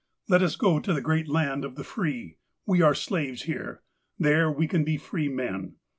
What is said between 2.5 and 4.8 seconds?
'We are slaves here. There we